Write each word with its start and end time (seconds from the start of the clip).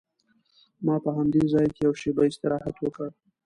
ما 0.85 0.95
په 1.03 1.09
همدې 1.17 1.41
ځای 1.53 1.67
کې 1.75 1.81
یوه 1.85 1.97
شېبه 2.01 2.23
استراحت 2.27 2.75
وکړ. 2.79 3.09